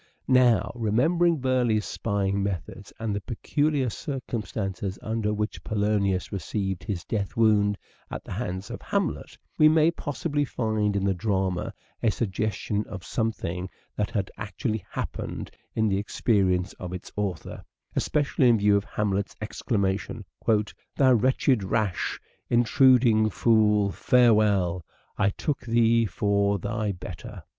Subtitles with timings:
[0.27, 7.37] Now, remembering Burleigh's spying methods and the peculiar circumstances under which Polonius received his death
[7.37, 7.77] wound
[8.09, 13.05] at the hands of Hamlet, we may possibly find in the drama a suggestion of
[13.05, 17.63] some thing that had actually happened in the experience of its author;
[17.95, 20.25] especially in view of Hamlet's exclama tion:'
[20.97, 24.83] Thou wretched, rash, intruding fool, farewell!
[25.05, 27.43] / took thee for thy better."